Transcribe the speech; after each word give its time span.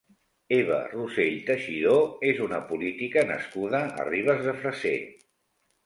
Eva 0.55 0.79
Rossell 0.93 1.37
Teixidó 1.51 1.93
és 2.31 2.41
una 2.47 2.63
política 2.73 3.27
nascuda 3.35 3.87
a 4.07 4.11
Ribes 4.13 4.45
de 4.51 4.61
Freser. 4.65 4.99